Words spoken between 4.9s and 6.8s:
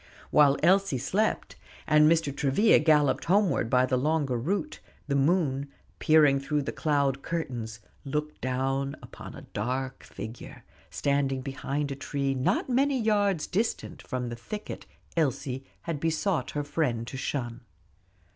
the moon, peering through the